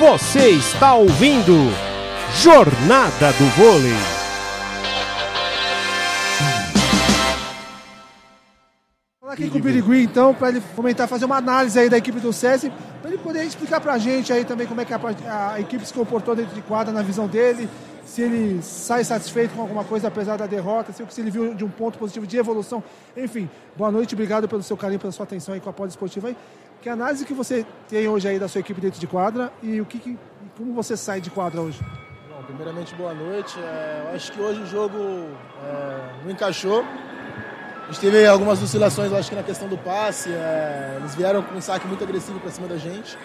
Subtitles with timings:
[0.00, 1.52] Você está ouvindo
[2.36, 3.92] Jornada do Vôlei.
[9.20, 12.18] Falar aqui com o Birigui, então, para ele comentar, fazer uma análise aí da equipe
[12.18, 12.72] do SESI,
[13.02, 15.84] para ele poder explicar para a gente aí também como é que a, a, equipe
[15.84, 17.68] se comportou dentro de quadra na visão dele,
[18.06, 21.68] se ele sai satisfeito com alguma coisa apesar da derrota, se ele viu de um
[21.68, 22.82] ponto positivo de evolução.
[23.14, 26.28] Enfim, boa noite, obrigado pelo seu carinho, pela sua atenção aí com a Pós Esportiva
[26.28, 26.36] aí.
[26.80, 29.84] Que análise que você tem hoje aí da sua equipe dentro de quadra e o
[29.84, 30.18] que, que
[30.56, 31.78] como você sai de quadra hoje?
[32.30, 33.58] Bom, primeiramente, boa noite.
[33.58, 34.96] É, eu acho que hoje o jogo
[35.62, 36.82] é, não encaixou.
[37.82, 40.30] A gente teve algumas oscilações, eu acho que na questão do passe.
[40.30, 43.18] É, eles vieram com um saque muito agressivo para cima da gente.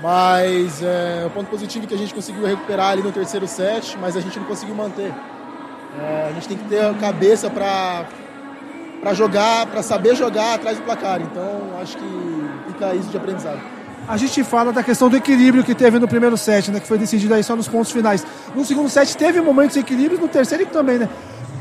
[0.00, 3.98] Mas é, o ponto positivo é que a gente conseguiu recuperar ali no terceiro set,
[3.98, 5.12] mas a gente não conseguiu manter.
[6.00, 8.06] É, a gente tem que ter a cabeça para
[9.00, 11.20] para jogar, para saber jogar atrás do placar.
[11.20, 13.60] Então, acho que fica isso de aprendizado.
[14.06, 16.96] A gente fala da questão do equilíbrio que teve no primeiro set, né, que foi
[16.96, 18.26] decidido aí só nos pontos finais.
[18.54, 21.08] No segundo set teve momentos de equilíbrio, no terceiro também, né?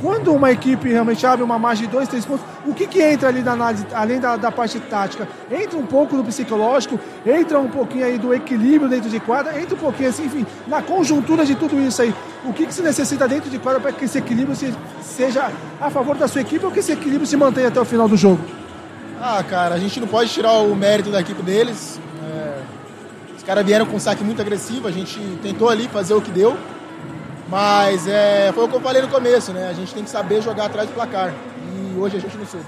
[0.01, 3.29] Quando uma equipe realmente abre uma margem de dois, três pontos, o que, que entra
[3.29, 5.27] ali na análise, além da, da parte tática?
[5.51, 9.75] Entra um pouco do psicológico, entra um pouquinho aí do equilíbrio dentro de quadra, entra
[9.75, 12.13] um pouquinho assim, enfim, na conjuntura de tudo isso aí.
[12.45, 15.89] O que, que se necessita dentro de quadra para que esse equilíbrio se, seja a
[15.89, 18.39] favor da sua equipe ou que esse equilíbrio se mantenha até o final do jogo?
[19.19, 21.99] Ah, cara, a gente não pode tirar o mérito da equipe deles.
[22.23, 22.61] É...
[23.35, 26.29] Os caras vieram com um saque muito agressivo, a gente tentou ali fazer o que
[26.29, 26.55] deu.
[27.49, 29.69] Mas é, foi o que eu falei no começo, né?
[29.69, 31.33] A gente tem que saber jogar atrás do placar.
[31.73, 32.65] E hoje a gente não soube.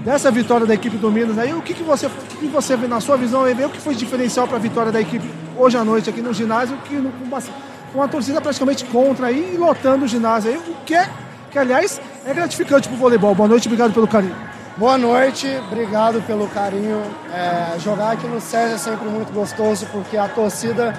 [0.00, 2.76] Dessa vitória da equipe do Minas aí, o que, que você, o que, que você
[2.76, 5.76] vê na sua visão aí, o que foi diferencial para a vitória da equipe hoje
[5.76, 10.50] à noite aqui no ginásio, que com uma torcida praticamente contra aí, lotando o ginásio
[10.50, 11.08] aí, o que é,
[11.52, 13.32] que aliás é gratificante para o voleibol.
[13.32, 14.51] Boa noite, obrigado pelo carinho.
[14.74, 17.02] Boa noite, obrigado pelo carinho.
[17.30, 20.94] É, jogar aqui no César é sempre muito gostoso, porque a torcida,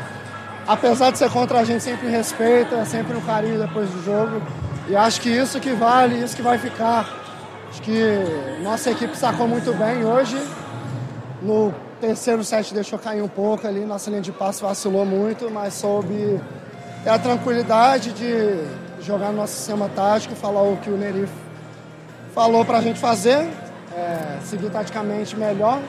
[0.68, 4.40] apesar de ser contra a gente, sempre respeita, sempre um carinho depois do jogo.
[4.88, 7.10] E acho que isso que vale, isso que vai ficar.
[7.68, 10.40] Acho que nossa equipe sacou muito bem hoje.
[11.42, 15.74] No terceiro set deixou cair um pouco ali, nossa linha de passe vacilou muito, mas
[15.74, 16.40] soube
[17.04, 21.32] ter a tranquilidade de jogar no nosso sistema tático, falar o que o Nerif
[22.34, 23.48] falou para a gente fazer,
[23.96, 25.82] é, seguir taticamente melhor.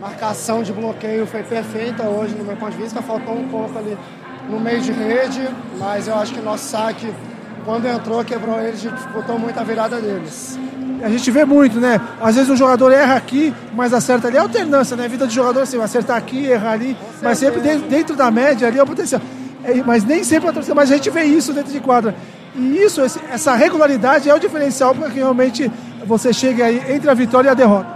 [0.00, 3.96] Marcação de bloqueio foi perfeita hoje no meu ponto de vista, faltou um pouco ali
[4.48, 5.48] no meio de rede,
[5.78, 7.12] mas eu acho que nosso saque,
[7.64, 10.58] quando entrou, quebrou eles, dificultou muito a virada deles.
[11.02, 12.00] A gente vê muito, né?
[12.20, 14.36] Às vezes o jogador erra aqui, mas acerta ali.
[14.36, 15.04] É alternância, né?
[15.04, 18.68] A vida de jogador assim, acertar aqui, errar ali, mas sempre dentro, dentro, da média
[18.68, 19.20] ali é o potencial.
[19.64, 22.14] É, mas nem sempre a mas a gente vê isso dentro de quadra.
[22.54, 25.70] E isso, essa regularidade é o diferencial para que realmente
[26.04, 27.88] você chegue aí entre a vitória e a derrota.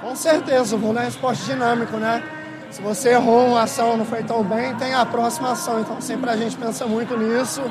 [0.00, 2.22] Com certeza, o vôlei é um esporte dinâmico, né?
[2.70, 5.80] Se você errou uma ação não foi tão bem, tem a próxima ação.
[5.80, 7.62] Então sempre a gente pensa muito nisso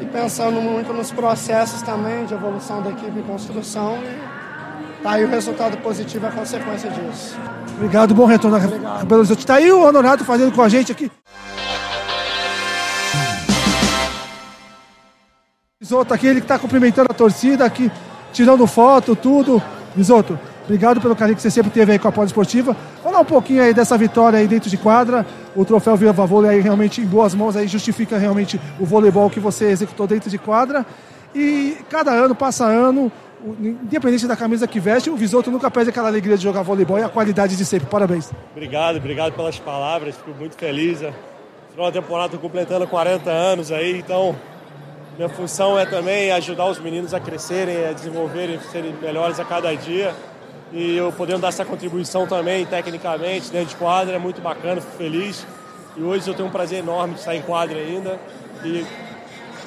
[0.00, 3.96] e pensando muito nos processos também de evolução da equipe e construção.
[4.02, 7.38] E tá aí o resultado positivo é a consequência disso.
[7.76, 9.06] Obrigado, bom retorno Obrigado.
[9.06, 9.46] Belo Horizonte.
[9.46, 11.10] Tá aí o Honorato fazendo com a gente aqui.
[15.80, 17.88] Isoto aqui, ele que está cumprimentando a torcida aqui,
[18.32, 19.62] tirando foto, tudo.
[19.96, 22.76] Isoto, obrigado pelo carinho que você sempre teve aí com a Pós Esportiva.
[23.02, 25.26] Falar um pouquinho aí dessa vitória aí dentro de quadra.
[25.56, 29.40] O troféu Viva Vôlei aí realmente em boas mãos aí justifica realmente o voleibol que
[29.40, 30.86] você executou dentro de quadra.
[31.34, 33.10] E cada ano, passa ano,
[33.60, 37.02] independente da camisa que veste, o Visoto nunca perde aquela alegria de jogar voleibol e
[37.02, 37.88] a qualidade de sempre.
[37.88, 38.30] Parabéns.
[38.52, 40.16] Obrigado, obrigado pelas palavras.
[40.16, 40.98] Fico muito feliz.
[40.98, 44.34] Final da temporada completando 40 anos aí, então
[45.18, 49.74] minha função é também ajudar os meninos a crescerem, a desenvolverem, serem melhores a cada
[49.74, 50.14] dia.
[50.72, 54.96] E eu podendo dar essa contribuição também, tecnicamente, dentro de quadra, é muito bacana, fico
[54.96, 55.44] feliz.
[55.96, 58.16] E hoje eu tenho um prazer enorme de estar em quadra ainda
[58.64, 58.86] e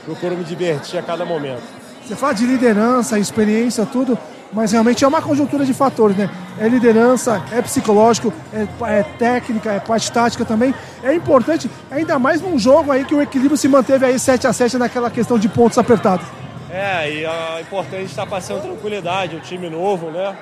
[0.06, 1.64] procuro me divertir a cada momento.
[2.02, 4.18] Você fala de liderança, experiência, tudo
[4.54, 6.30] mas realmente é uma conjuntura de fatores, né?
[6.60, 8.68] É liderança, é psicológico, é,
[9.00, 10.74] é, técnica, é parte tática também.
[11.02, 14.54] É importante, ainda mais num jogo aí que o equilíbrio se manteve aí 7 a
[14.54, 16.26] 7 naquela questão de pontos apertados.
[16.70, 20.36] É, e é importante estar passando tranquilidade, o time novo, né?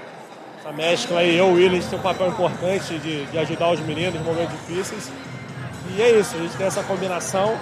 [0.59, 3.79] Essa mescla aí, eu e o Williams tem um papel importante de, de ajudar os
[3.79, 5.11] meninos em momentos difíceis.
[5.95, 7.57] E é isso, a gente tem essa combinação,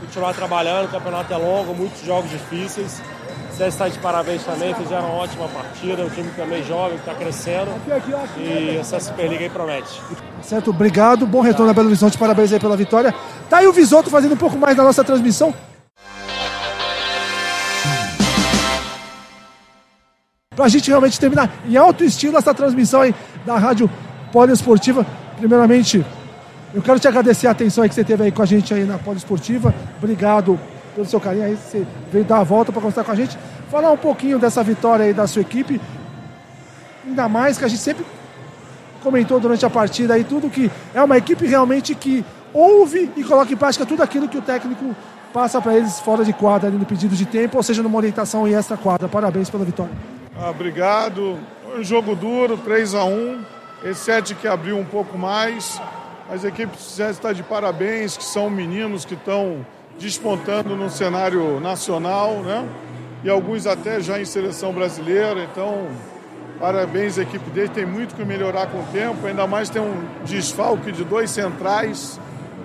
[0.00, 3.00] continuar trabalhando, o campeonato é longo, muitos jogos difíceis.
[3.54, 7.70] Você está de parabéns também, fizeram uma ótima partida, o time também joga, está crescendo
[8.36, 10.02] e essa Superliga aí promete.
[10.42, 13.14] Certo, obrigado, bom retorno a Belo Horizonte, parabéns aí pela vitória.
[13.48, 15.54] Tá aí o Visoto fazendo um pouco mais da nossa transmissão.
[20.54, 23.14] para a gente realmente terminar em alto estilo essa transmissão aí
[23.44, 23.90] da Rádio
[24.32, 25.04] Poliesportiva.
[25.36, 26.04] Primeiramente,
[26.72, 28.98] eu quero te agradecer a atenção que você teve aí com a gente aí na
[28.98, 29.74] Poliesportiva.
[29.98, 30.58] Obrigado
[30.94, 33.36] pelo seu carinho aí, você veio dar a volta para conversar com a gente.
[33.70, 35.80] Falar um pouquinho dessa vitória aí da sua equipe.
[37.06, 38.04] Ainda mais que a gente sempre
[39.02, 43.52] comentou durante a partida aí tudo que é uma equipe realmente que ouve e coloca
[43.52, 44.96] em prática tudo aquilo que o técnico
[45.32, 48.46] passa para eles fora de quadra, ali no pedido de tempo, ou seja, numa orientação
[48.46, 49.08] em extra quadra.
[49.08, 49.92] Parabéns pela vitória.
[50.40, 51.38] Ah, obrigado.
[51.76, 53.40] Um jogo duro, 3 a 1
[53.84, 55.80] Esse set que abriu um pouco mais.
[56.32, 59.66] As equipes já estão de parabéns, que são meninos que estão
[59.98, 62.68] despontando no cenário nacional, né?
[63.22, 65.42] E alguns até já em seleção brasileira.
[65.44, 65.88] Então,
[66.60, 67.70] parabéns à equipe deles.
[67.70, 69.26] Tem muito que melhorar com o tempo.
[69.26, 72.20] Ainda mais tem um desfalque de dois centrais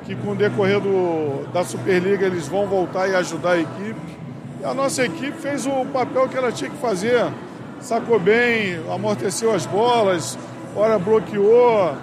[0.05, 4.17] que com o decorrer do, da Superliga eles vão voltar e ajudar a equipe.
[4.59, 7.25] E a nossa equipe fez o papel que ela tinha que fazer.
[7.79, 10.37] Sacou bem, amorteceu as bolas,
[10.75, 11.95] hora bloqueou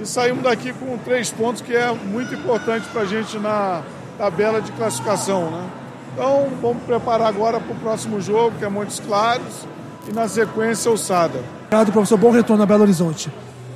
[0.00, 3.82] e saímos daqui com três pontos, que é muito importante para a gente na
[4.18, 5.50] tabela de classificação.
[5.50, 5.70] Né?
[6.12, 9.66] Então vamos preparar agora para o próximo jogo, que é Montes Claros,
[10.08, 11.42] e na sequência o Sada.
[11.66, 12.18] Obrigado, professor.
[12.18, 13.30] Bom retorno a Belo Horizonte.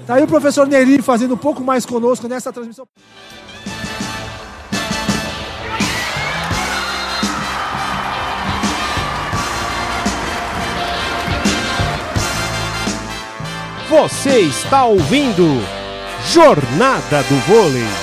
[0.06, 2.86] Tá aí o professor Neri fazendo um pouco mais conosco nessa transmissão.
[13.88, 15.44] Você está ouvindo
[16.26, 18.01] Jornada do Vôlei.